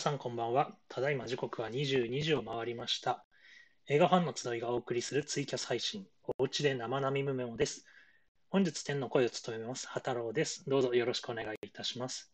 [0.00, 0.70] 皆さんこんばんは。
[0.88, 3.22] ただいま時刻は22時を回りました。
[3.86, 6.06] 映画ファンの集いがお送りするツイキャス配信、
[6.38, 7.84] おうちで生並みメモです。
[8.48, 10.64] 本日天の声を務めます、波太郎です。
[10.66, 12.32] どうぞよろしくお願いいたします。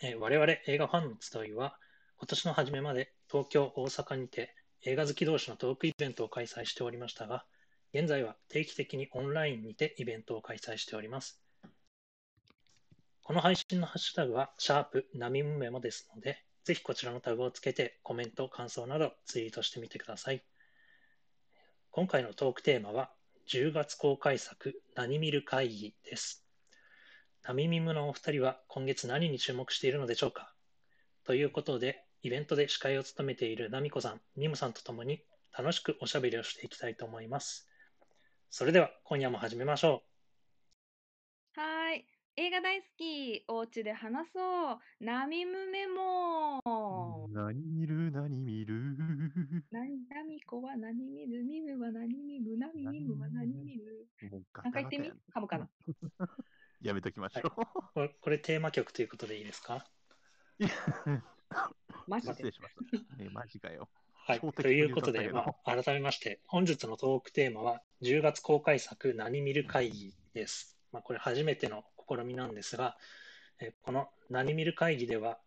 [0.00, 1.76] えー我々映画ファンの集いは、
[2.16, 4.54] 今年の初めまで東京、大阪にて
[4.86, 7.44] 映画好き同士のトークイベントを開催しておりましたが、
[7.92, 11.42] 現在は定期的にオンラインにてイベントを開催しております。
[13.22, 20.42] この配信のハッシュタグは、シャープナミムメモですので、ぜひこちらのタグをつけてコメント、感想などツイートしてみてください。
[21.90, 23.10] 今回のトークテーマは、
[23.48, 26.46] 10月公開作何見る会議です。
[27.42, 30.54] ナミミムのお二人は今月何に注目しているのでしょうか？
[31.24, 35.24] ということで、イベントで司会を務めているナミコさん、ミムさんとともに
[35.56, 37.68] 楽しくおしゃべりをしていきたいと思います。
[38.50, 40.09] それでは今夜も始めましょう。
[42.40, 43.44] 映画大好き。
[43.48, 44.78] お家で話そう。
[45.04, 47.28] ナミムメモ。
[47.28, 48.96] 何見る何見る
[49.70, 54.06] なナミコは何見るミムは何見るナミミムは何見る
[54.62, 55.68] 何回言ってみタガタやん噛むかな？
[56.80, 59.86] やめときましょこれこれテーマ曲ということでいいですか？
[60.60, 60.64] う。
[60.64, 61.22] いや
[62.08, 62.74] マジで失礼しまし
[63.06, 63.16] た。
[63.16, 63.90] ね、マジかよ。
[64.14, 64.40] はい。
[64.40, 70.80] ということで、まあ、改めまして、本日のトークテーマは、10月公開作何見る会議です。
[70.90, 71.84] まあ、これ初めての
[72.16, 72.96] 試みなんですが、
[73.60, 75.40] えーこの何見る会議では、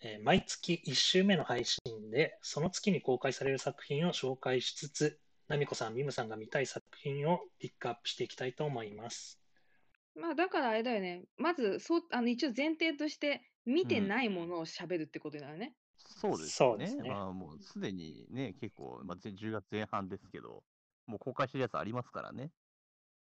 [0.00, 9.40] えー毎月1週目の配信で、その月に公開される作品を紹介しつつ、ナミコさん、ミムさんが見たい作品をピックアップしていきたいと思います。
[10.14, 11.24] まあだからあれだよね。
[11.38, 15.74] まずそうあの一応前提として見てうんないものを喋るってことだよね。
[15.96, 16.66] そうですね。
[16.66, 20.64] そうですねまあもうすでにね、結構、まあ、ぜ10月前半ですけど、
[21.06, 22.50] もう公開してるやつありますからね。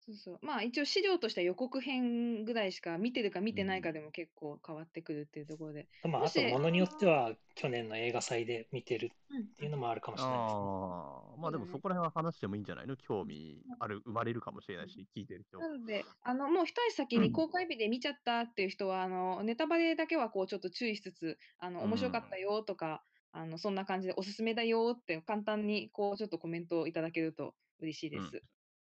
[0.06, 0.39] そうそう。
[0.42, 5.89] まあ一応資料としては予告編ぐらいしか見てるか見てないかでも結構変わってくるっていうところで。
[6.02, 10.70] まあ、あと、ものによっては、去年の映画祭で見てるうんっていうのもあるかもしれないですね。
[10.70, 12.96] ああ、まあでもそこら辺は話してもいいんじゃないの？
[12.96, 15.64] 興味ある、生まれるかもしれないし、聞いてる人。
[15.64, 28.42] なので、あの、もう一足先に公開日で見ちゃったっていう人は、あの、ネタバレだけはこうちょっと注意しつつ、あの、面白かったよとか、あの、そんな感じでおすすめだよって簡単にこうちょっとコメントをいただけると嬉しいです。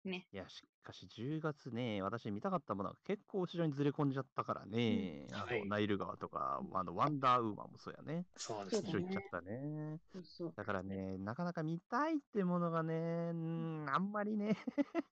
[0.09, 0.27] ね。
[0.33, 8.27] いや、しかし10月ね、私見たかったものは結構後ろにずれ込んじゃったからね、あはいのナイル川とか、あのワンダーウーマンもそうやね。
[8.37, 10.01] そうですね後ろ行っちゃったね。
[10.13, 10.53] そうそう。
[10.57, 14.57] だからね、なかなか見たいってものがね、うんあんまりね、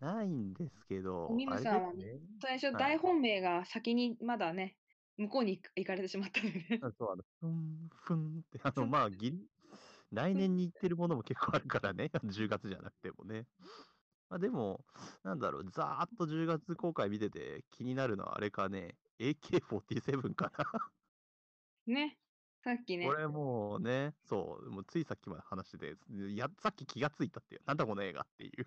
[0.00, 2.20] ないんですけど、ミムさんはね。
[2.40, 4.76] 最初、はい大本命が先にまだね、
[5.16, 6.40] 向こうに行かれてしまった
[6.92, 9.46] そう、あの、ふん、ふんって、あの、まあ、ギリ、
[10.16, 13.46] 来年に行ってるものも結構あるからね、 10月じゃなくてもね。
[14.30, 14.84] まあ、でも、
[15.22, 20.64] なんだろう、ざーっと10月公開見てて気になるのはあれかね、AK47 かな。
[21.86, 22.18] ね。
[22.64, 23.12] さっきねこ。
[23.14, 25.96] れもうね、そう、もうついさっきまで話してて、
[26.34, 28.66] やさっき気がついたっていう、なんだこの映画っていう。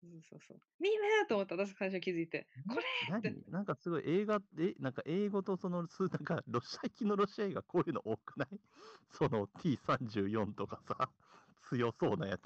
[0.00, 0.58] そうそうそう。
[0.78, 2.48] ミムと思った、私最初気づいて。
[2.68, 3.44] これって何？
[3.48, 8.60] なんかすごい映画、え、なんか英語とその、すなんかロシア行きのロシア映画こういうの多くない？
[9.10, 11.12] その T34 とかさ、
[11.62, 12.42] 強そうなやつ。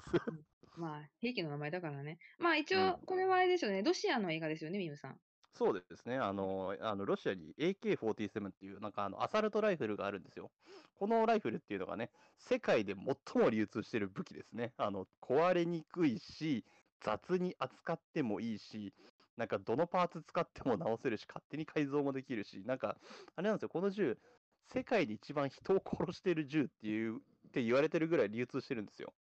[0.75, 2.19] まあ、兵器の名前だからね。
[2.39, 3.83] まあ一うん応、これはあれですよね。
[3.83, 5.21] ロシアの映画ですよね、ミムさん。
[5.53, 6.17] そうですね。
[6.17, 10.53] あの、あのロシアに AK47 っていう、なんかあの、アサルトライフルがあるんですよ。
[10.95, 14.73] このライフルっていうのがね、世界で最も流通してる武器ですね。
[14.77, 16.65] あの、壊れにくいし、
[17.01, 18.93] 雑に扱ってもいいし、
[19.37, 22.97] なんかどのパーツ使っても 直せるし、勝手に改造もできるし、なんか、
[23.35, 24.17] あれなんですよ、この銃、
[24.67, 27.19] 世界で一番人を殺してる銃っていう、っ
[27.51, 29.13] て言われてるぐらい流通してるんですよ。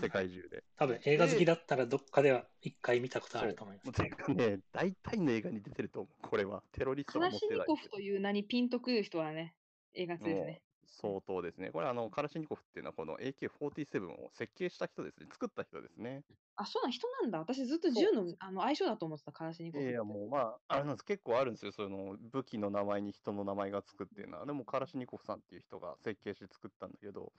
[0.00, 0.64] 世界中で。
[0.76, 4.02] 多分映画好きだったらどっかでは一回見たことあると思います。
[4.02, 6.62] てかね、大体の映画に出てると思う、これは。
[6.72, 9.54] テロリストカラシが持ってないニコフという名にピンとくる人はね、
[9.92, 10.62] 映画好きですね。
[10.86, 11.70] 相当ですね。
[11.70, 15.26] これあの、カラシニコフっていうのはこの AK47 を設計した人ですね。
[15.30, 16.22] 作った人ですね。
[16.64, 17.38] あ、そうなん人なんだ。
[17.38, 19.84] 私ずっと銃のあの相性だと思ってた、カラシニコフ。
[19.84, 21.04] いやもうまあ、あれなんです。
[21.04, 21.72] 結構あるんですよ。
[21.72, 24.46] その武器の名前に人の名前がつくっていうのは。
[24.46, 27.32] でもカラシニコフさんっていう人が設計して作ったんだけど、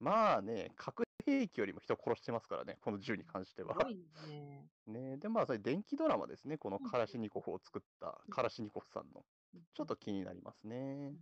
[0.00, 2.78] まあね、核兵器よりも人殺してますからね。
[2.80, 3.84] この銃に関してはす。
[3.84, 3.96] ごい
[4.28, 4.68] ね。
[4.86, 6.58] ね、で、まあ、それ電気ドラマですね。
[6.58, 9.24] このカラシニコフを作ったカラシニコフさんの。
[9.74, 11.14] ちょっと気になりますね。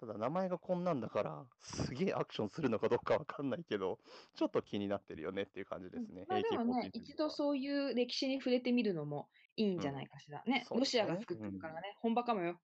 [0.00, 3.98] ただ名前がこんなんだから、すげえアクションするのかどうかわかんないけど、
[4.36, 6.24] ちょっと気になってるよねっていう感じですね。
[6.28, 10.42] まあでもね、AK47 一度そういう歴史に触れてみるのもいいんじゃないかしら。
[10.46, 12.60] うですねロシアが作ってるからね、本場かもよ。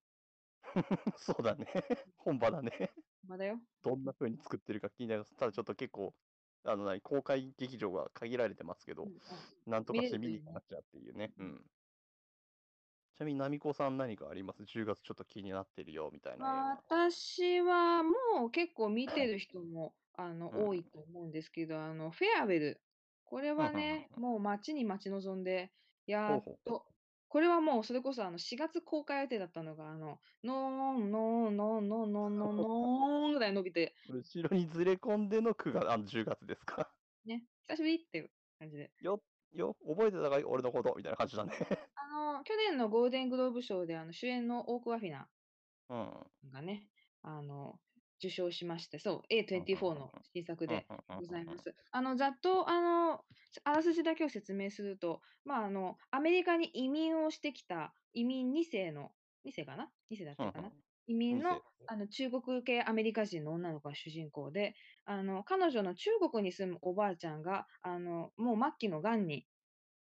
[1.16, 1.66] そうだね。
[2.16, 2.92] 本場だね。
[3.26, 3.60] 本場だよ。
[3.82, 5.34] どんな風に作ってるか気になります。
[5.34, 6.14] ただちょっと結構、
[6.64, 9.12] あの、何公開劇場が限られてますけどうん、
[9.66, 11.32] なんとかして見に行かなきゃっていうね。
[11.38, 11.64] うん。
[13.16, 16.78] ちなみに、ナミコさん何かあります ?10 月ちょっと気になってるよ、みたいな。
[16.80, 22.82] 私はもう結構見てる人も、 あの、うん多いと思うんですけど、あの、フェアウェル。
[23.24, 25.72] これはね、もう待ちに待ち望んで、
[26.06, 26.86] やっと、
[27.28, 36.94] これはもうそれこそあの4月公開予定だったのが、あの、ノーン、ノーン、ノーン、ノーン、ノーン、ノーン、ノーンぐらい伸びて、後ろにずれ込んでの9月、あの10月ですか？
[37.24, 38.92] ね、久しぶりっていう感じで。
[39.00, 39.24] よ、
[39.58, 40.44] よ、覚えてたかい？
[40.44, 40.94] 俺のこと？
[40.96, 41.52] みたいな感じだね。
[41.96, 42.06] あ
[42.38, 45.28] の、去年のゴールデングローブ賞であの主演のオーク・ワフィナ
[45.88, 46.30] うん。
[46.50, 46.88] がね、
[47.22, 47.80] あの、
[48.18, 50.86] 受賞しまして、そう、A24 の新作で
[51.16, 51.58] ございま。
[51.58, 51.74] す。
[51.90, 53.24] あの、ざっと、あの、
[53.64, 59.12] あらすじだけを説明すると、まあ、あの、アメリカに移民をしてきた移民2世の、
[59.44, 60.72] 2世かな ?2 世だっうんたかな
[61.06, 64.74] 移民のあの中国系アメリカ人の女の子が主人公で、
[65.04, 69.46] あの彼女の中国に住むおばあちゃんがあのもう末期のがんに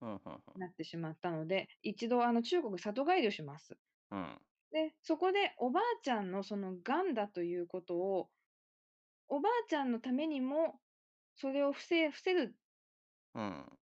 [0.00, 0.42] うんうんうん。
[0.56, 3.78] なってしまったので、一度あの中国里帰りをします。
[4.10, 4.40] うん。
[4.72, 8.30] で、そこでおばあちゃんのそのがんだということを、
[9.28, 10.80] おばあちゃんのためにも
[11.36, 12.56] それを防防ぐ
[13.34, 13.78] うん。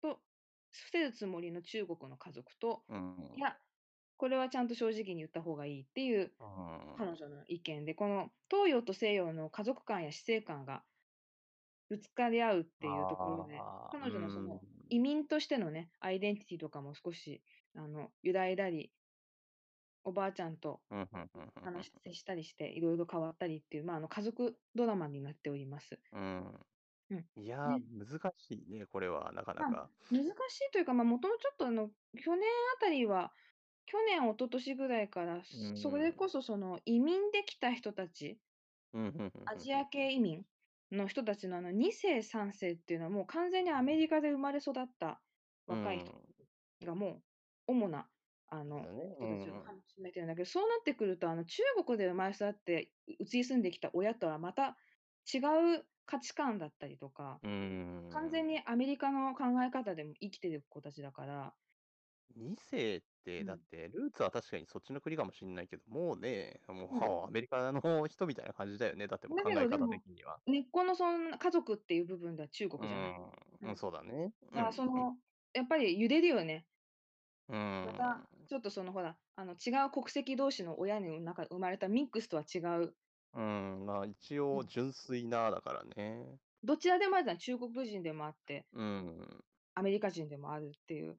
[0.00, 0.22] と、
[0.70, 3.36] 防ぐつもりの中国の家族と、うん。
[3.36, 3.58] いや、
[4.22, 6.96] これはちゃんと正直に言った方がいいっていううん。
[6.96, 10.84] 彼女の意見で、この東洋と西洋の家族観や死生観が
[11.88, 13.58] ぶつかり合うっていうところで、
[13.90, 14.60] 彼女のそのうん。
[14.90, 17.42] 移民としてのね、アイデンティティとかも少し
[17.74, 18.92] あの揺らいだり、
[20.04, 20.78] おばあちゃんと
[21.64, 25.98] 話したりして、いろいろ変わったりっていう、まあ、あの家族ドラマになっております。
[26.12, 26.54] うん。
[27.10, 27.42] うん。
[27.42, 27.82] いやーね。
[27.90, 29.90] 難しいね、これは、なかなか。
[30.10, 31.88] 難しいというか、まあ、もともとちょっとあの
[32.22, 33.32] 去年あたりは、
[33.86, 38.38] 去年、一昨年ぐらいから、うんそれこそその移民できた人たち、
[38.92, 40.44] うんうんうんうんアジア系移民
[40.90, 45.22] の人たちのあの2世、3世っていうのは、もう完全にアメリカで生まれ育った
[45.66, 47.22] 若い人がもう
[47.68, 48.08] 主な
[48.48, 49.16] あのそうだね。
[49.18, 54.76] 人たちをうん占めてるんだけど、そうなってくるとあの中国で生まれ育って移り住んできた親とはまた
[55.32, 55.38] 違
[55.78, 61.54] う価値観だったりとか、うん完全にアメリカの考え方でも生きてる子たちだから、
[62.36, 63.06] 2世って、
[63.38, 69.06] うんだって、ルーツは確かにそっちの国かもしれないけど、もうね、もうんうアメリカの人みたいな感じだよね。
[69.08, 70.40] だってもうだ考え方けどでも的には。
[70.46, 73.14] 根っこのその家族っていう部分では中国じゃない？
[73.62, 74.34] うん、うんうん、そうだね。
[74.54, 75.18] だからその、
[75.54, 76.66] やっぱり揺れるよね。
[77.48, 82.96] うん、また、ちょっとそのほら、あの違う国籍同士の親の中生まれたミックスとは違う、
[83.34, 86.38] うん、まあ一う応ん純粋なだからね。
[86.64, 87.38] どちらでもあるじゃん。
[87.38, 91.18] 中国人でもあって、うん、アメリカ人でもあるっていう。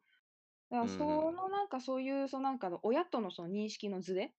[0.74, 4.34] だからうんそのなんかそういう、そのなんかの親とのその認識のズレ、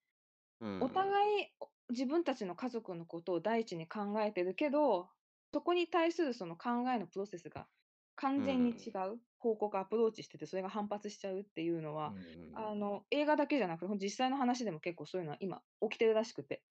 [0.61, 5.09] うん、お互いお自分たちの家族のことを第一に考えてるけど、
[5.53, 7.69] そこに対するその考えのプロセスが
[8.17, 16.63] 完全に違う方向からアプローチしてて、それが反発しちゃうっていうのは、うんあの映画だけじゃなくて、実際の話でも結構そういうのは今起きてるらしくて。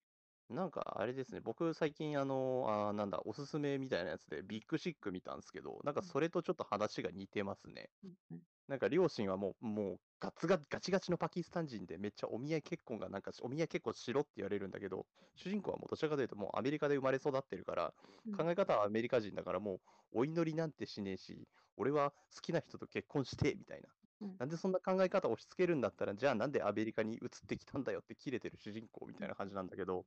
[0.50, 7.90] なんかあれですね、僕最近あの、あーなんだ、おすすめみたいなやつでビッグシック見たんですけど、なんかそれとちょっと話が似てますね。
[8.04, 15.06] うんうんなんか両親はもう、もうガツガガチガチのパキスタン人でめっちゃお見合い結婚がなんかお見合い結婚しろって言われるんだけど、
[15.36, 17.94] 主人公はもうどちらかというともうアメリカで生まれ育ってるから、
[18.28, 19.76] うん考え方はアメリカ人だからも
[20.14, 23.90] うお祈りなんてしねえし、俺は好きな人と結婚してみたいな。
[24.22, 30.06] うんなんでそんな考え方を押し付けるんだったら、じゃあなんでアメリカに移ってきたんだよって切れてる主人公みたいな感じなんだけど、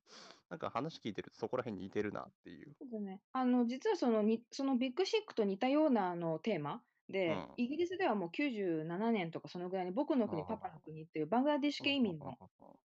[0.49, 2.75] なんか話聞いてるとそこら辺似てるなっていう。
[2.79, 3.21] そうだね。
[3.35, 12.37] あの、実はそのに、そのビッグシックと似たようなあのテーマで、うんイギリスではもう97年とかそのぐらいに僕の国、パパの国っていうバングラディッシュ系移民の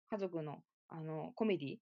[0.10, 1.78] 家族のあのコメディ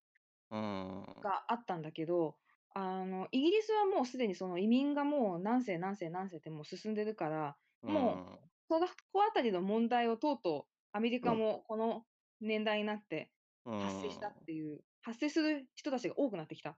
[0.51, 1.05] うん。
[1.21, 2.35] があったんだけど、
[2.73, 12.05] あの、イギリスはもうすでにその移民がもう何世何世何世ってもう進んでるから、もそのここあたりの問題をとうとうアメリカもこの
[12.41, 13.31] 年代になって
[13.65, 16.77] うん、発生したっていう、発生する人たちが多くなってきた。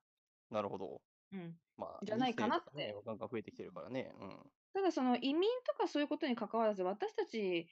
[0.50, 1.02] なるほど。
[1.32, 1.56] うん。
[1.78, 4.12] まあ、じゃないかなってね、増えてきてるからね。
[4.20, 4.30] うん。
[4.74, 7.68] ただその移民とかそういうことに関わらず私たち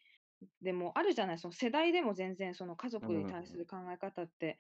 [0.62, 4.60] でもあるじゃないその世代でも全然その家族に対する考え方って、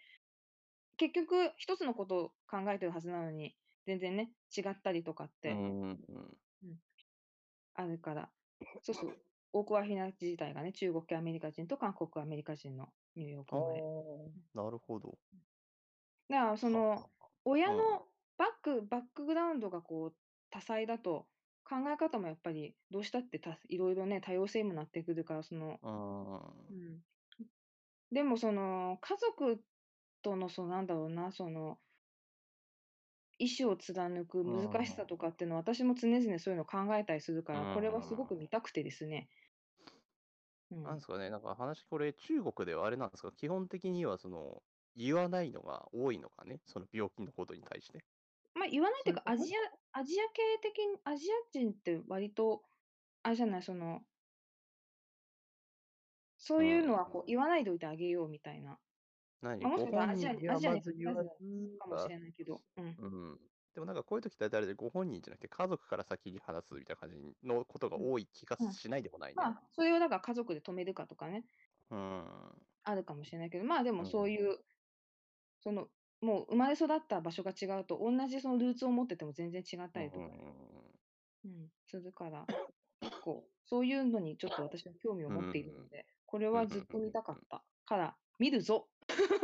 [0.98, 5.56] 結局一つのことを考えてるはずなのに全然ね違ったりとかって。
[7.80, 8.30] あるから、
[8.82, 9.16] そうそう
[9.54, 13.84] オークワフィナ自体がね中国系アメリカ人と韓国アメリカ人のニューヨークあ生まれ
[14.64, 15.18] あ、なるほど。
[16.30, 17.10] だからその
[17.46, 17.84] 親うんの
[18.38, 20.14] バック、バックグラウンドがこう
[20.50, 21.28] 多彩だと
[21.68, 26.48] 考え方もやっぱりどうしたってたいろいろね多様性にもなってくるからそのうん。
[26.70, 27.04] うん
[28.12, 29.64] でもその家族
[30.22, 31.80] とのそのなんだろうなその
[33.40, 39.28] 意思を貫く難しさとかっていうのは私も常々そういうの考えたりするからこれはすごく見たくてですね
[40.72, 40.84] うん。
[40.84, 44.64] なんですかね、なんか話、これ、中国ではあれなんですか、基本的にはその、
[44.96, 48.06] 言わないのが多いのかね、その病気のことに対して。
[48.56, 49.58] まあ、言わないというか、そういうことアジア、
[50.00, 52.64] アジア系的に、アジア人って割と、
[53.24, 54.06] あれじゃない、その、
[56.38, 58.80] そういうのはこう言わないでおいてあげようみたいな。
[59.42, 61.30] 何まあ、もしごかしたらアジアに、アジアにまず
[61.80, 63.00] かもしれないけど、うん。
[63.00, 63.40] うん。
[63.74, 69.46] でもなんかこういう時って誰でご本人じゃなくて家族から先に話すみたいな感じのことが多い気がうんしないでもないね。
[69.46, 71.46] まあ、それをだから家族で止めるかとかね、
[71.90, 72.68] うん。
[72.84, 74.60] あるかもしれないけど、まあでもうんそういう、
[75.60, 75.90] その、
[76.22, 80.26] もう生まれ育った場所が違うと、同じそのルーツを持ってても全然違ったりとか、
[81.46, 82.46] うん、するから、
[83.02, 88.88] 結構、そういうのにちょっと私は興味を持っているので、これはずっと見たかったから、見るぞ。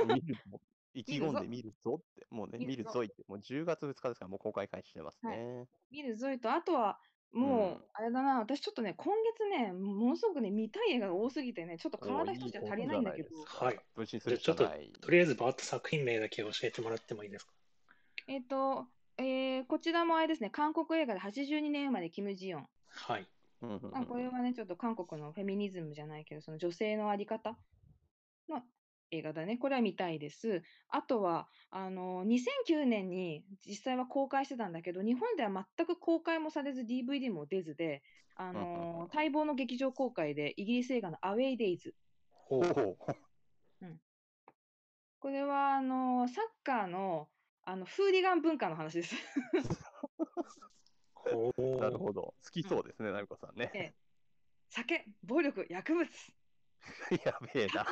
[0.07, 0.61] 見るぞ。
[0.95, 2.89] 意気込んで見るぞって、もうね、見見るぞ。
[2.89, 5.67] るぞいって、もう10月2日ですから、もう公開開始してますね。
[5.89, 6.99] 見るぞいと、あとは、
[7.33, 13.79] もうあれだな、私ちょっとね、今月ね、ものすごくね、見たい映画が多すぎてね、ちょっと体一つじゃ足りないんだけど、はい。
[13.95, 15.01] 分身するじゃあちょっと。
[15.01, 17.53] とりあえずバーッと作品名だけ教えてもらってもいいですか？
[18.27, 18.85] えっ、と、
[19.17, 22.67] えーこちらもあれですね、韓国映画で82年生まれ、キム・ジヨン。
[22.89, 23.27] はい。
[23.61, 27.57] うんうんうんまあ、これはね、ちょっと韓国のフェミニズムじゃないけど、その女性のあり方
[28.49, 28.61] の
[29.13, 29.57] 映画だね。
[29.57, 30.63] これは見たいです。
[30.89, 38.01] あとは、あの、2009年に実際は公開してたんだけど、日本では全く公開もされず DVD も出ずで、
[38.35, 41.95] あうんうんうんの、待望の劇場公開でイギリス映画のアウェイ・デイズ。
[42.31, 42.97] ほうほう。
[45.19, 47.29] これは、あの、サッカーの、
[47.63, 49.15] あの、フーリガン文化の話です。
[51.13, 51.61] ほう。
[51.79, 52.35] なるほど。
[52.43, 53.71] 好きそうですね、なるこさんね。
[53.73, 53.93] ええ
[54.69, 56.09] 酒、暴力、薬物。
[57.23, 57.85] やべえな。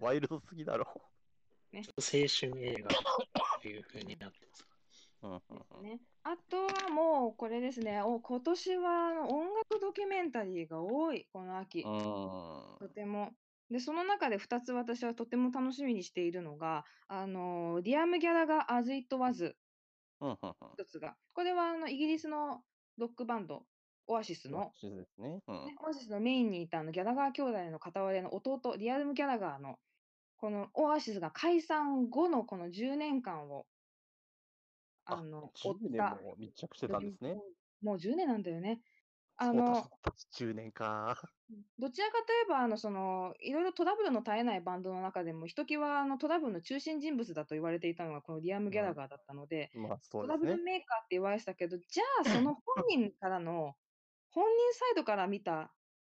[0.00, 0.86] ワイルドすぎだろ。
[1.74, 2.88] 青春映画
[3.60, 4.66] という風になってます。
[5.22, 5.40] うんうん
[5.78, 5.82] うん。
[5.82, 13.32] ね、あとはもうこれですね、お今年はあの音楽ドキュメンタリーが多い、この秋、とても。
[13.70, 19.54] で、その中で2つ私はとても楽しみにしているのが、あのディアム・ギャラが As It Was
[20.20, 20.54] うんうんうん。
[20.78, 22.62] 一つが、これはあのイギリスの
[22.96, 23.64] ロックバンド、
[24.06, 25.42] オアシスの、そうですね。
[25.46, 25.66] うん。
[25.66, 29.78] ね、オアシスのメインにいたあのギャラガー兄弟の片割れの弟、リアルム・ギャラガーの、
[30.36, 33.66] このオアシスが解散後のこの10年間を、
[35.04, 37.36] あの、追っ10年たも密着してたんですね。
[37.80, 38.82] もう10年なんだよね。
[39.36, 41.16] あそうの、確かに10年か。
[41.78, 50.56] どちらかといえば、あの、その、いろいろトラブルの絶えないバンドの中でも、ひときわあのトラブルの中心人物だと言われていたのが、このリアム・ギャラガーだったので、まあそトラブル。
[50.62, 53.74] メーカーって言われてたけど、じゃあ、その 本人からの、
[54.30, 55.74] 本人サイドから見た、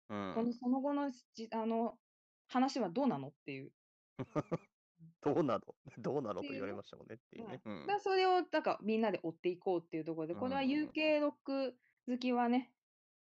[0.10, 2.00] うんこのその後のじあの
[2.48, 3.72] 話はどうなのっていう。
[5.22, 5.62] どうなの？
[5.98, 6.42] どうなの？
[6.44, 7.62] と言われましたもんねっていうね。
[7.66, 12.74] うんだそれを、なんかみんなで追っていこうっていうところで、これはうん UK ロック好きはね、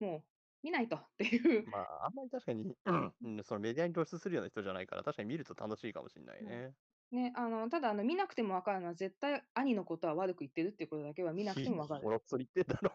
[0.00, 0.24] もう
[0.62, 1.66] 見ないとっていう。
[1.70, 6.74] まあ、あんまり確かに、うんそのメディアに露出するような人じゃないから、確かに見ると楽しいかもしれないね。
[7.10, 12.02] ね、あの、ただ、あの、見なくてもわかるのは、絶対兄のことは悪く言ってるっていうことだけは見なくてもわかる。
[12.04, 12.94] ボロクソ言ってんだろ？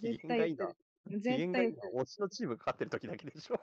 [0.00, 1.32] 絶嫌がいいな対言ってる。。
[1.32, 1.72] 機絶嫌がいいな。
[1.72, 1.94] 対言ってる。
[1.94, 3.56] 推しのチームが勝ってる時だけでしょ？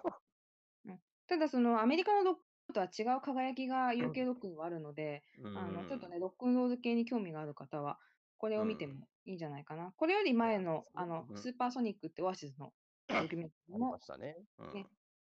[1.28, 2.40] ただ、その、アメリカのロ
[2.74, 5.24] とは違う輝きが UK ロックにはあるので、
[5.56, 8.00] あの、ちょっとね、ロックンロール系に興味がある方は、
[8.38, 9.94] これを見てもいいんじゃないかな。
[9.98, 12.74] これより前の、あのう、んスーパーソニックってオアシスの
[13.08, 14.38] ドキュメンタリーもありま、したね。
[14.60, 14.88] うんね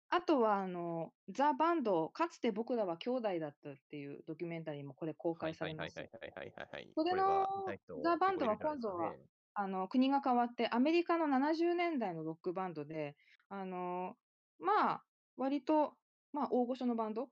[0.10, 5.98] あとは、あの、ザ・バンド、かつて僕らは兄弟だったっていうドキュメンタリーもこれ公開されます。
[5.98, 6.92] はいはいはいはいはいはい。
[6.96, 13.16] それのこは見たい人ザバンドは結構いるじゃないですかねあの国が変わって、アメリカの70年代のロックバンドで、
[13.50, 14.16] あの
[14.60, 15.04] まあ、
[15.38, 15.94] 割と、
[16.36, 17.30] まあ、大御所のバンド、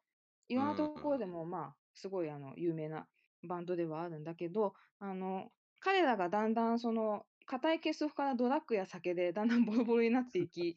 [0.48, 3.06] いろんなところでも、まあ、すごいあの有名な
[3.44, 5.50] バンドではあるんだけど、あの
[5.82, 10.76] 彼らがだんだん、その、硬い結束からドラッグや酒でだんだんボロボロになっていき、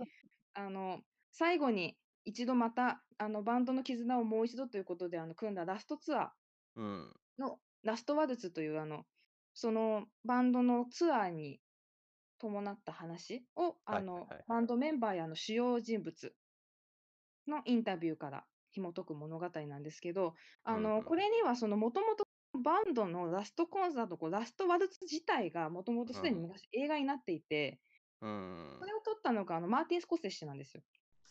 [0.54, 0.98] あの
[1.30, 6.28] 最後に一度またあのバンドの絆をもう一度ということであの組んだラストツアー、
[6.76, 7.12] うん。
[7.38, 9.04] のラストワルツというあの
[9.54, 11.60] そのバンドのツアーに
[12.38, 16.34] 伴った話をあのバンドメンバーやあの主要人物
[17.48, 20.34] のインタビューから紐解く物語なんですけど
[20.64, 20.82] あうんうん。
[20.84, 22.26] のこれにはそのもともと
[22.58, 26.42] バンドのラストコンサートこうラストワルツ自体がもともとすでにうん。
[26.42, 27.78] 昔映画になっていて、
[28.20, 28.86] うんそ。
[28.86, 30.82] れを撮ったのがあのマーティン・スコセッシなんですよ。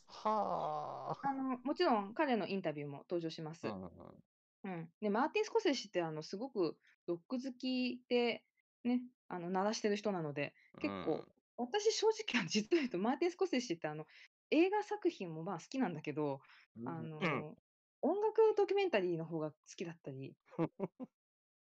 [0.08, 1.28] はあ。
[1.28, 3.90] あのもちろん彼のインタビューも登場します、うんうん。
[4.66, 8.44] うん、でマーティン・スコセッシってあのすごくロック好きで、
[8.84, 11.24] ね、あの鳴らしてる人なので結構、
[11.58, 14.06] 私正直実を言うとマーティン・スコセッシってあの
[14.56, 16.40] 映画作品もまあ好きなんだけど、
[16.78, 17.58] うんあのうん
[18.02, 20.38] 音楽ドキュメンタリーの方が好きだったり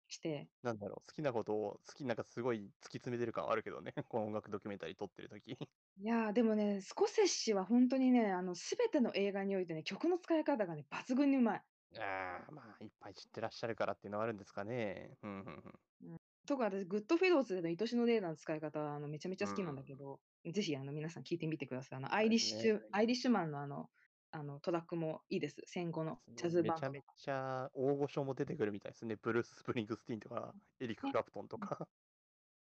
[0.08, 0.50] して。
[0.62, 5.56] なんだろう、好きなことを、好きなんかすごい突き詰めてる感はあるけどね、 この音楽ドキュメンタリー撮ってる時。
[6.00, 11.64] いやー、でもね、スコセッシは本当にね、あの、全ての映画においてね、曲の使い方がね、抜群にうまい。
[11.98, 15.18] ああ、まあ、いっぱい知ってらっしゃるからっていうのはあるんですかね。
[15.22, 16.18] うん、うん、うん。
[16.46, 19.96] 特に私、グッドフェローズでの愛しのレーダーの使い方はあのめちゃめちゃ好きなんだけうん。
[19.96, 21.98] ど、ぜひあの皆さん聞いてみてください。
[21.98, 22.38] あのアイリッ。
[22.38, 23.90] シュ、アイリッシュマンのあの、
[24.30, 25.62] あのトラックもいいです。
[25.66, 27.14] 戦後のジャそうめちゃめズバンドとか。
[27.16, 29.16] ちゃ大御所も出てくるみたいですね。
[29.16, 31.88] ブルース・スプリングスティーンとか、エリック・ねクラプトンとうんか。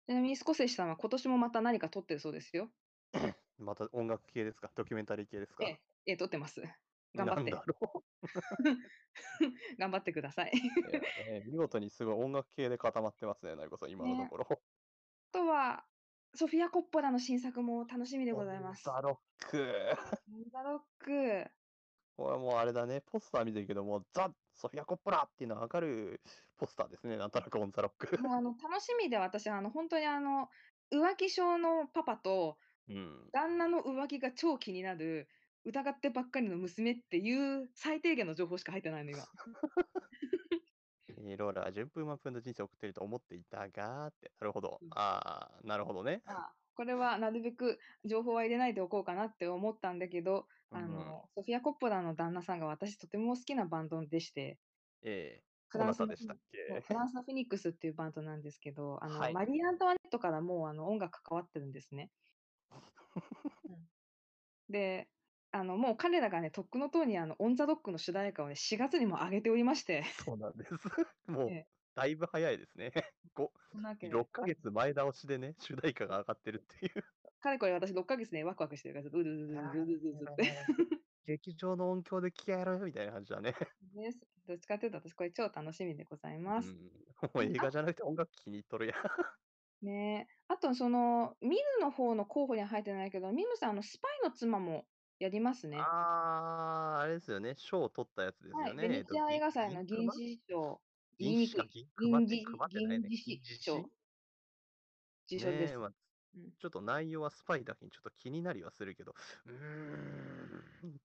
[0.08, 2.72] ちなみにスコセッシさんは今年もまた何か撮ってるそうですよ。
[3.58, 4.72] また音楽系ですか？
[4.76, 5.66] ドキュメンタリー系ですか？
[5.66, 6.62] ええ、ええ、撮ってます。
[7.16, 7.44] 頑張って。
[7.44, 8.06] なんだろう
[9.80, 10.52] 頑張ってください。
[10.76, 11.00] いや、
[11.40, 14.28] ね、見事にすごい音楽系で固まってますね、なりこさん、今のとね。
[14.28, 14.46] ころ。
[15.34, 15.88] あとは、
[16.34, 18.82] ソフィア・コッポラの新作も楽しみでオございます。
[18.82, 19.68] ンザロック。
[20.52, 21.52] ザロック。
[22.18, 26.22] これはもうあれだね、ポスター見てるけども、ザ・ソフィア・コッポラっていうのはわかる
[26.58, 28.22] ポスターですね、なんとなくオンザロック。
[28.22, 30.50] もうあの楽しみで私、あの本当にあの
[30.92, 32.58] 浮気症のパパと
[32.90, 33.30] うん。
[33.32, 35.30] 旦那の浮気が超気になる
[35.64, 39.24] 疑ってばっかりの娘っていう最低限の情報しか入ってないの今。
[41.20, 44.82] えーローラは順風満帆な人生を送っていると思っていたがって、なるほど。
[44.82, 46.24] うんああ、なるほどね。
[46.26, 50.88] まあ、これはなるべく情報は入れないでおこうかなって思ったんだけど、あうん。
[50.88, 54.60] のソフィア・コッポラの旦那さんが私とても好きなバンドでして、
[55.02, 59.34] ええフランスのフィでしたっけそうフランスのフィニックスっていうバンドなんですけど、あのはい。
[59.34, 62.12] マリー・アントワネットからもうあの音楽関わってるんですね。
[63.64, 63.90] うん
[64.70, 65.10] で、
[65.52, 70.72] あのもう彼らがね、とっくのとうにあのオン・ザ・ロックの主題歌をね、4月にも上げておりまして、そうなんです。
[71.28, 71.68] もう、ええ
[72.00, 72.92] だいぶ早いですね。
[73.36, 77.04] ごそんなわけで、6ヶ月前倒しでね、主題歌が上がってるっていう。
[77.42, 80.54] かれこれ私6ヶ月ね、ワクワクしてるから、ちょっとうるうるうるうるうるうるって。
[81.26, 83.54] 劇場の音響で聴けるみたいな感じだね。
[83.94, 84.20] です。
[84.48, 86.72] どっちかっていうと私これ超楽しみでございうます。
[86.72, 86.76] ん。
[87.34, 88.94] もう映画じゃなくて音楽気に入っとるや
[89.84, 89.86] ん。
[89.86, 90.34] ねえ。
[90.48, 94.86] あとその、ミルの方の候補には入ってないけど、ミムさん、あの、スパイの妻も
[95.20, 95.92] やりますね。
[95.92, 97.56] あー、あれですよね。
[97.58, 98.74] 賞を取ったやつですはい。
[98.74, 98.88] よね。
[98.88, 100.82] ベネチア映画祭の銀銀獅子賞、
[101.20, 101.70] 銀言いにくい。
[101.70, 103.10] 銀銀獅熊ってないね。
[103.10, 103.42] 銀獅子？
[103.42, 103.92] 銀獅賞。
[105.28, 105.72] 受賞です。
[105.72, 105.92] ねえ、まあ、
[106.36, 109.14] うんちょっと内容はスパイだけにちょっと気になりはするけど、
[109.46, 109.54] うー
[110.88, 110.98] ん、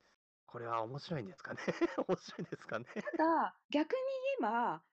[0.46, 1.61] これは面白いんですかね
[2.09, 3.98] 面白いんですかねただ、逆に
[4.40, 4.85] 言えば、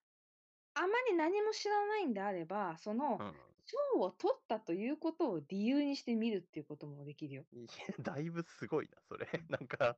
[0.75, 3.50] あまり何も知らないんであれば、その、うん。
[3.65, 7.43] 賞を取ったということを理由にして見るっていうこともできるよ。
[7.54, 7.67] いや、
[8.00, 9.47] だいぶすごいな、それうん。
[9.50, 9.97] なんか、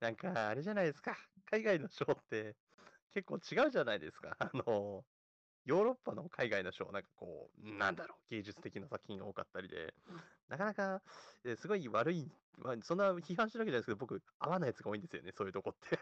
[0.00, 1.16] なんか、あれじゃないですか。
[1.46, 2.56] 海外の賞って
[3.12, 4.36] 結構違うじゃないですか。
[4.38, 5.04] あの、
[5.64, 11.02] ヨーロッパの海外の賞、なんかこう、なんだろう、芸術的な作品が多かったりで、うんなかなか、
[11.44, 15.98] えすごい悪い、まあ、そんな批判してるわけじゃないですけど、僕、合わないやつが多いんですよね、そういうとこって。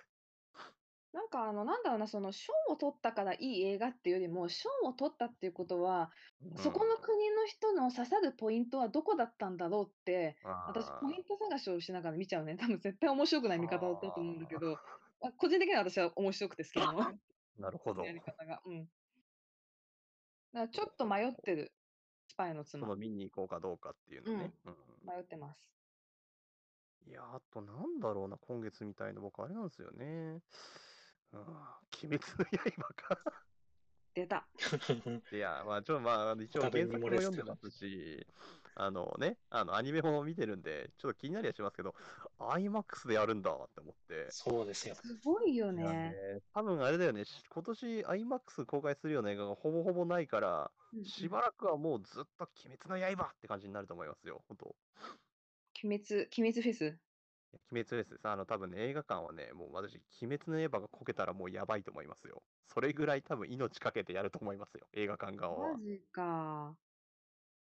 [1.16, 6.10] なんかあの、なんだろうな、その賞を取ったからいい映画っていうよりも、賞を取ったっていうことは、
[6.56, 12.56] そこの国の人の刺さるポイントはどこだったんだろうって、私、ポイント探しをしながら見ちゃうね。
[12.60, 14.76] 多分絶対面白くない見方だと思うんだけど、
[15.24, 17.18] あ個人的には私は面白くて好きなの。
[17.56, 18.12] なるほど や。
[18.12, 18.60] り方が。
[18.66, 18.84] うん。
[18.84, 18.90] だか
[20.52, 21.72] らちょっと迷ってる、
[22.28, 22.86] スパイの妻。
[22.86, 24.52] その見に行こうかどうかっていうのね。
[24.66, 24.76] うん
[25.06, 25.72] 迷ってます。
[27.06, 30.42] いや、あとなんだろうな、今月みたいな、僕、あれなんですよね。
[31.32, 31.48] うん、鬼
[32.02, 32.44] 滅の
[32.84, 33.18] 刃か。
[34.16, 34.48] 出た。
[35.30, 38.26] いや、まあ、ちょ、まあ、一応原作も読んでますし、
[38.74, 41.94] あのね、あの、アニメも見てるんで、ちょっと気になりはしますけど、
[42.38, 44.30] IMAX でやるんだって思って。
[44.30, 44.94] そうですよ。
[44.94, 45.82] すごいよね。
[45.82, 50.70] ね、多分あれだよね、し今年 IMAX 公開するような映画がほぼほぼないから、
[51.04, 54.76] しばらくはもうずっと鬼滅の刃って感じになると思いますよ、本当。
[55.84, 56.98] 鬼滅、鬼滅フェス。
[57.70, 62.42] 鬼滅ですさ、あの、多分ね、映画館はね、もう私、鬼滅の刃がこけたらもうやばいと思いますよ。
[62.66, 65.78] それぐらい多分命かけてやると思いますよ、映画館側はマ。
[65.78, 66.76] ジか。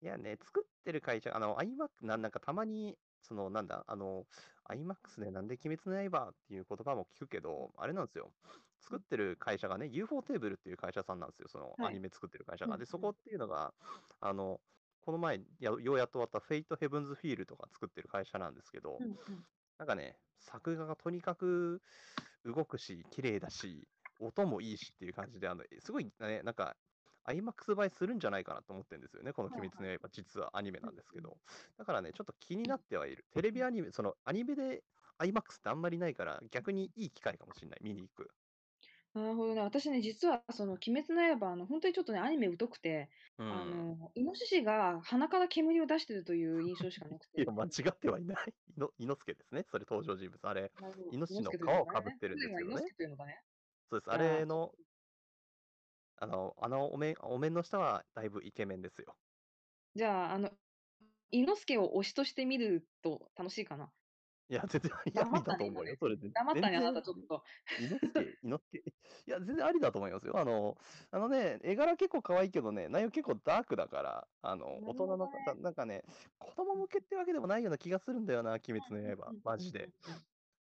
[0.02, 4.28] いやね、作ってる会社、あの、IMAX、なんなんかたまに、その、なんだ、あの、
[4.70, 8.34] IMAX でなんで鬼滅の刃っていう言葉も聞くけど、あれなんですよ。
[8.80, 12.78] 作ってる会社がね、UFO テーブルっていう会社さんなんですよ、そのはいアニメ作ってる会社が。
[12.78, 13.74] で、そこっていうのが、
[14.20, 14.62] あの、
[15.02, 19.46] この前や、ようやっと終わったフェイト・ヘブンズ・フィールとか作ってる会社なんですけど、うんうん。
[19.78, 21.82] なんかね、作画がとにかく
[22.46, 23.88] 動くし、綺麗だし、
[24.20, 26.76] 音もいいしっていう感じで、あの、すごいね、なんか、
[27.26, 31.38] IMAX 映えするんじゃないかなと思ってるんですよね、この鬼滅の刃、実はアニメなんですけど。
[31.78, 33.26] だからね、ちょっと気になってはいる。
[33.32, 34.84] テレビアニメ、そのアニメで
[35.20, 38.30] IMAX ってあんまりないから、逆にいい機会かもしれない、見に行く。
[39.16, 39.62] なるほどね。
[39.62, 43.48] 私ね、実はその鬼滅の刃、あの本当にちょっとね、アニメ疎くて、うん。
[43.48, 47.42] あの、イノシシが鼻から煙を出してるという印象しかなくて。
[47.42, 48.38] いや、 間違ってはいない。
[48.76, 50.46] いの猪之助ですね、それ登場人物。
[50.48, 53.42] あれ、なるほどイノシシの皮をかぶってるんですよね猪之助というのがね。
[53.90, 54.12] そうです。
[54.12, 54.74] あれの
[56.18, 59.18] あの、あのお面、お面の下はだいぶイケメンですよ。
[59.96, 60.52] じゃあ、あの、
[61.32, 63.94] 伊之助を推しとして見ると楽しいかな。
[64.48, 65.12] いや、全然あり。
[65.12, 66.30] だと思うよ、それで。
[66.30, 67.44] 黙ったね、あなたちょっと。
[67.80, 68.22] 伊之助。
[68.22, 70.38] いや、全然ありだと思いますよ。
[70.38, 70.78] あの、
[71.12, 75.62] あのね、絵柄結構可愛いけどね、内容結構ダークだから、あの、大人の、だね。
[75.62, 76.04] なんかね、
[76.38, 79.32] 子供向けってわけでもないような気がするんだよな、鬼滅の刃。
[79.32, 79.90] うんマジで。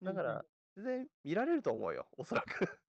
[0.01, 2.84] だから、全然見られると思うよ、おそらく。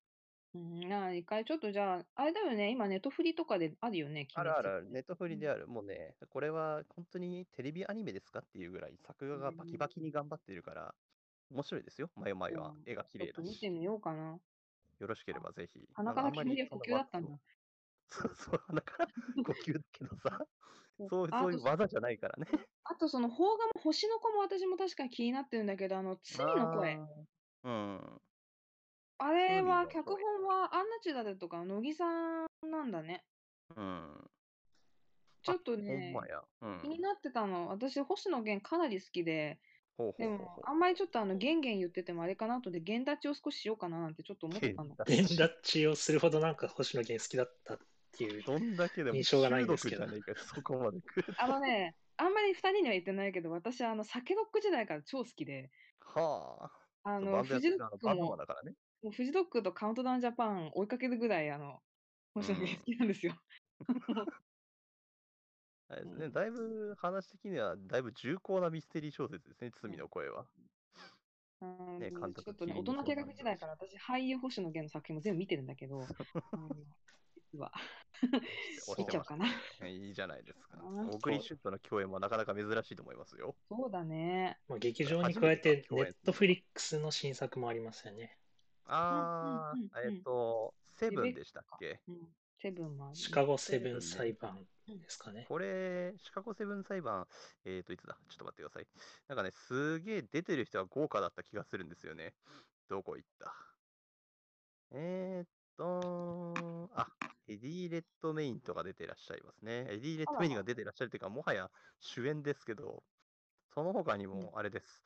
[0.60, 0.82] うん。
[0.82, 4.44] うん、なあ、一回ちょっとじゃあ、あれだよね、今ネットフリとかであるよね、あ鬼。
[4.44, 5.34] るあるある、ネットフうん。
[5.34, 5.66] リである。
[5.66, 10.94] もうね、これは本当にテレビアニメですかっていうぐらい、作画がバキバキに頑張ってるから、
[11.50, 12.76] 面白いですよ、まよまよは。
[12.84, 13.36] 絵が綺ちょっ麗だし。
[13.36, 14.40] と見てみようかな。
[14.98, 15.88] よろしければぜひ。
[15.94, 17.40] 鼻かあんまりから煙は呼吸だったんだ。
[18.08, 19.08] そうそう、鼻から
[19.42, 20.46] 呼吸だけどさ、
[20.98, 22.66] そうそうあと、そういう技じゃないからね。
[22.84, 27.02] あとその邦画も星の子も私も確かに気になってるんだけど、あの、罪の声。
[27.62, 28.22] うん。
[29.18, 33.24] あれは、脚声本はアンナチュラルとか乃木さんなんだね。
[33.74, 34.30] うん。
[35.42, 36.42] ちょっとほんね、まや。
[36.62, 36.80] うん。
[36.82, 37.68] 気になってたの。
[37.68, 39.58] 私、星野源かなり好きで、
[39.96, 40.64] ほうほでもうほうほ、う。
[40.66, 45.04] あんまりちょっとあの、ゲンゲン言っててもあれかなとで、ゲン立ちを少ししようかななんてちょっと思ってたんだ。
[45.06, 47.78] 連立ちをするほどなんか星野源好きだったっ
[48.12, 48.42] ていう。
[48.42, 51.34] どんだけでも印象がないんですけじゃねえかよそこまで来る。
[51.38, 56.70] あのね、あんまり二人には言ってないけど、私、あの、酒ロック時代から超好きで、は
[57.04, 57.08] あ。
[57.08, 58.74] あの、そうバンドやってフジロックるあのバンドマンも、だからね。
[59.06, 61.78] もうフジロックとカウントダウンジャパン追いかけるぐらい、あの、
[62.34, 63.36] 星野源好きなんですよ。
[65.88, 70.44] あれですね、うんだいぶ話的にはだいぶ重厚なミステリー小説ですね、罪の声は。
[71.60, 76.04] うんね監督ちょっとね、大人計画時代から私、俳優星野源の作品も全部見てるんだけど、
[77.52, 77.70] 実は、
[78.20, 79.46] ちゃおうかな。
[79.82, 79.92] ね。
[79.94, 80.78] いいじゃないですか。
[80.78, 83.54] あー小栗旬との共演もなかなか珍しいと思いますよ。
[83.68, 84.58] そうだね。
[84.66, 88.36] まあ、劇場に加えて、ネットフリックスの新作もありますよね。
[88.88, 92.00] あうんうんうんー、えっと、セブンでしたっけ？
[92.08, 92.16] うん、
[92.60, 95.46] セブンもあるシカゴセブン裁判ですかね。
[95.48, 97.26] これ、シカゴセブン裁判、
[97.64, 98.16] えっ、と、いつだ？
[98.28, 98.86] ちょっと待ってください。
[99.28, 102.34] なんかね、すげえ出てる人は豪華だった気がするんですよね。
[102.88, 103.52] どこ行った？
[104.92, 107.08] えーっと、あ、
[107.48, 109.86] エディ・レッドメインとか出てらっしゃいますね。
[109.90, 111.68] エディ・レッドメインが出てらっしゃるというか、もはや
[112.00, 113.02] 主演ですけど、
[113.74, 115.02] その他にもあれです。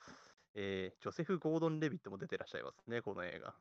[0.55, 3.55] えージョセフ・ゴードン・レビットも出てらっしゃいますね、この映画。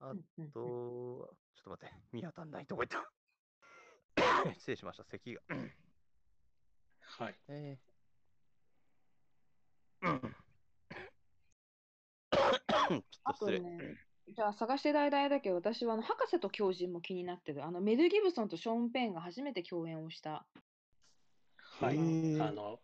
[0.00, 1.28] あと、ちょ
[1.60, 3.10] っと待って、見当たんないとこ行った。
[4.58, 5.42] 失礼しました、咳が。
[7.00, 7.36] はい。
[7.48, 7.96] えー
[10.02, 10.20] うん
[12.30, 13.60] ちょっあとと失礼。
[13.60, 17.64] ね、じゃあ探してる間だけど、私はあの博士と狂人も気になってる。
[17.64, 20.46] あのメル・ギブソンとショーン・ペンが初めて共演をした。
[21.56, 21.98] はい。
[22.40, 22.80] あの、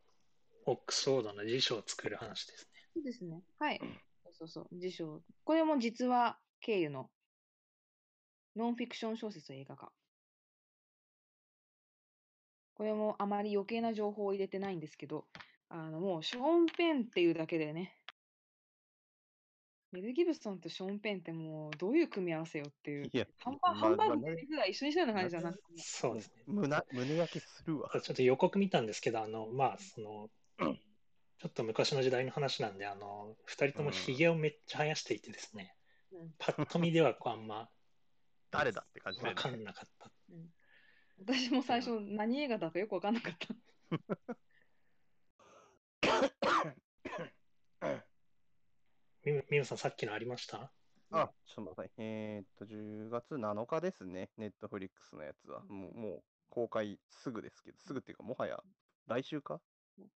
[0.66, 2.80] オックスフォードの辞書を作る話ですね。
[2.94, 3.42] そうですね。
[3.58, 3.80] はい。
[4.24, 5.22] そうそうそう、辞書。
[5.44, 7.10] これも実話経由の
[8.54, 9.90] ノンフィクション小説映画化。
[12.74, 15.26] これもあまり余計な情報を入れてないんですけど、
[15.68, 17.98] あのもうショーン・ペンっていうだけでね、
[19.90, 23.10] メル・ギブソンとショーン・ペンってもうどういう組み合わせよっていう。
[23.12, 25.62] いや、ハンバまあハンバーグぐらい一緒にしたような感じじゃなくて。
[25.78, 26.44] そうですね。
[26.46, 27.90] 胸胸焼けするわ。
[28.00, 35.81] ちょっと予告見たんですけど、あの、まあ、その、ちょっと昔の時代の話なんで、あの、二人ともひげをめっちゃ生やしていてですね、うん
[36.38, 37.70] パッと見ではこうあんま
[38.50, 40.10] 誰だって感じで、わかんなかった。
[41.18, 43.48] 私も最初何映画だかよくわかんなかった。
[49.24, 50.72] みみゆさん、さっきのありました？
[51.12, 51.92] あ、ちょっと待ってください。
[51.98, 55.62] えーっと、10月7日ですね、ネットフリックスのやつは。
[55.68, 58.60] もう、もう公開すぐですけど、すぐっていうか、もはや
[59.06, 59.60] 来週か？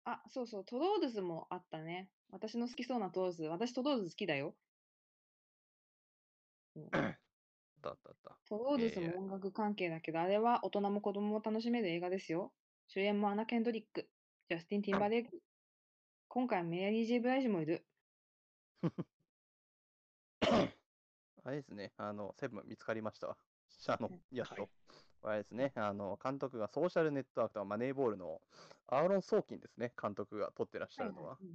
[0.04, 2.10] あ、そうそう、トロールズもあったね。
[2.30, 3.44] 私の好きそうなトロールズ。
[3.44, 4.56] 私トロールズ好きだよ。
[6.76, 7.14] そうあっ
[7.82, 8.36] たあったあった。
[8.48, 12.52] トロールズえーも音楽関係だけど、あれは大人も子供も楽しめる映画ですよ。
[12.88, 14.08] 主演もアナ・ケンドリック、
[14.48, 15.40] ジャスティン・ティンバレーク。
[16.28, 17.86] 今回メアリー・ジェイ・ブライジもいる。
[21.44, 23.38] あれですね、あの、セブン見つかりましたわ。
[23.88, 24.54] あのうん、やっと。
[24.54, 24.70] はい
[25.22, 28.40] あれですね、あの、監督がソーシャルネットワークとかマネーボールの
[28.86, 31.36] アーロン・ソーキンですね、監督が撮ってらっしゃるのは。
[31.40, 31.54] うんな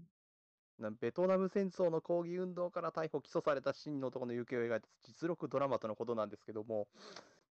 [0.89, 6.87] ベトナム戦争の抗議運動から逮捕・起訴された7人の男の行方を描いた実録ドラマとのことなんですけども、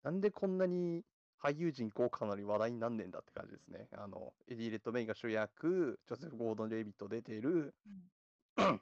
[0.04, 1.02] なんでこんなに
[1.42, 3.88] 俳優陣豪華なのに話題になんねんだって感じですね。
[3.92, 7.74] あの、エディ・レッドメインが主役、ジョセフ・ゴードン・レビット出てる、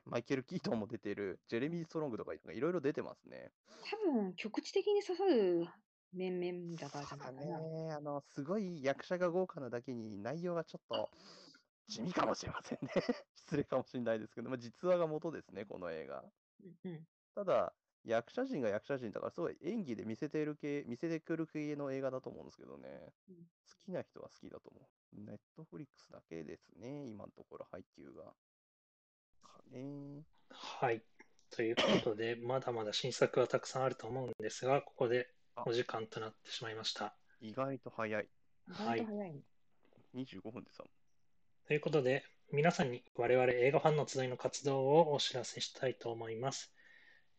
[0.06, 3.50] マイケル・キートンも出てる、ジェレミー・ストロングとかいろいろ出てますね。
[3.90, 5.66] 多分、局地的に刺さる
[6.12, 7.58] 面々だからじゃないかな。
[7.58, 11.10] ね、あの、すごい役者が豪華なだけに内容がちょっと
[11.88, 12.88] 地味かもしれませんね。
[13.34, 16.24] 失礼かもしれないですけど、まあ、実話が元ですね、この映画。
[16.62, 23.12] うんうんただ、役者陣が役者陣だから、すごい演技で見せてる系、見せてくる系の映画だと思うんですけどね。
[23.28, 25.20] うん好きな人は好きだと思う。
[25.20, 28.34] ネットフリックスだけですね、今のところ配給が。
[29.42, 30.24] かね。
[30.50, 31.02] はい。
[31.50, 37.16] ということで、まだまだ新作はたくさんあると思うんですが、ここでお時間となってしまいました。
[37.40, 38.28] 意外と早い。
[38.68, 39.42] 意はい外と早いね。
[40.14, 40.84] 25分でさ。
[41.66, 46.70] ということで、皆さんに我々映画ファンの集いの活動をお知らせしたいと思います。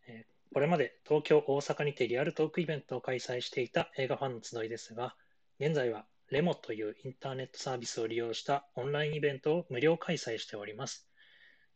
[0.08, 5.16] えこれまで東京、大阪にてリアルトークイベントを開催していた映画ファンの集いですが、
[5.60, 11.08] 現在はレモというインターネットサービスを利用したオンラインイベントを無料開催しております。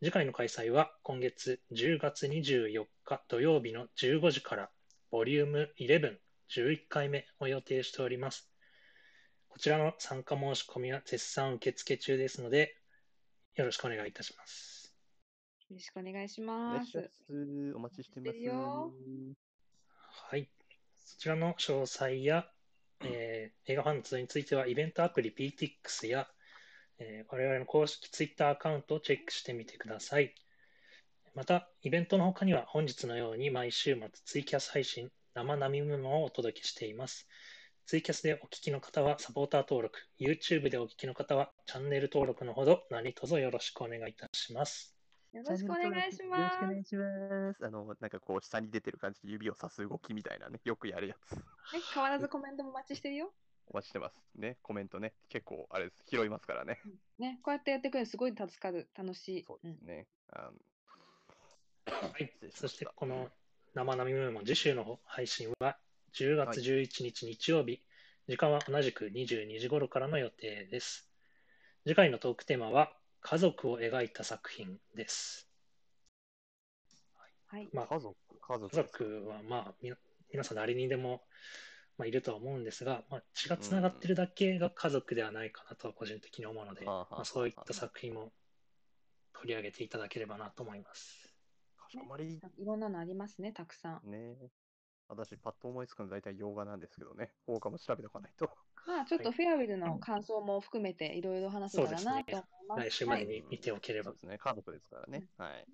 [0.02, 4.72] 次回の開催は今月10月24日土曜日の15時から
[5.12, 6.18] ボリューム11、
[6.50, 8.50] 11回目を予定しております。
[9.50, 12.78] こちらの参加申し込みは絶賛受付中ですので、
[13.56, 14.96] よろしくお願いいたします。
[15.70, 16.94] よろしくお願いしおます。
[16.94, 17.74] 願いします。
[17.76, 19.40] お待ちしてます。
[20.30, 20.50] はい。
[21.06, 22.46] そちらの詳細や、
[23.02, 26.28] えー映画ファンの集いについては、イベントアプリ PTX や、
[27.00, 30.34] えー我々の公式 Twitter アカウントをチェックしてみてください。
[31.34, 37.28] また、イベントの他には本日のように毎週末ツイキャス配信、生並みメモをお届けしています。
[37.90, 44.96] ツイキャスでお聞きの方はサポーター登録、YouTube でお聞きの方はチャンネル登録のほど何卒よろしくお願いいたします。
[45.34, 46.68] よろしくお願いしよろますしくお。
[46.68, 47.66] 願いします。
[47.66, 51.32] あの、なんかこう、下に出てる感じで指をさす動きみたいなね、よくやるやつ。
[51.32, 51.42] ね、
[51.92, 53.34] 変わらずコメントもお待ちしてるよ。
[53.66, 54.16] お待ちしてます。
[54.36, 56.80] ね、コメントね、結構、あれです、拾いますからね。
[57.18, 58.88] ね、こうやってやってくれるすごい助かる。
[58.94, 59.44] 楽しい。
[59.48, 60.06] そうですね。
[60.30, 63.32] あのはいそしてこの
[63.74, 65.80] 生並みメモ次週の配信は
[66.14, 67.82] 10月はい11日日曜日、
[68.28, 71.10] 時間は同じく22時頃からの予定です。
[71.84, 72.92] 次回のトークテーマは
[73.22, 75.50] 家族を描いた作品です。
[77.48, 77.70] はい。
[77.74, 79.92] まあ、家族、家族はまあみ
[80.32, 81.24] 皆さん誰にでも、
[81.98, 88.32] まあ、いるとは思うんですが、まあ、血がつながってるだけが家族ではないかなとは個人的に思うので、はあはあはあまあ、そういった作品も
[89.34, 91.30] 取り上げていただければなと思います。
[91.78, 92.40] かしこまり。
[92.60, 94.12] いろんなのありますね、たくさん。
[94.12, 94.38] ね
[95.10, 98.50] 私、パッと思いつくの大体洋画なんですけどね、他も調べておかないと。
[98.88, 102.34] まあ、ちょっとフェアウィルの感想も含めていろいろ話せたらなと思い
[102.68, 102.90] ます。
[102.90, 105.26] 来週まではいに見ておければそうですね、家族ですからね。
[105.38, 105.66] はい。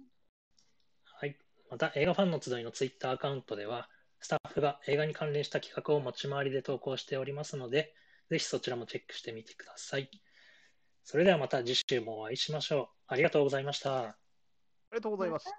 [1.04, 1.38] はい。
[1.70, 3.90] また、映画ファンの集いのツイッターアカウントでは、
[4.22, 7.94] スタッフが映画に関連した企画を持ち回りで投稿しておりますので、
[8.30, 10.10] ぜひそちらもチェックしてみてください。
[11.04, 12.88] それではまた次週もお会いしましょう。
[13.08, 14.25] ありがとうございました。
[14.92, 15.52] ありがとうございました。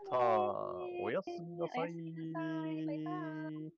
[1.03, 3.77] おやすみなさい。